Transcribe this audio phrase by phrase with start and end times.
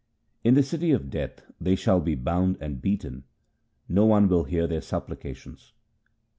[0.43, 3.23] In the city of Death they shall be bound and beaten;
[3.87, 5.73] no one will hear their supplications.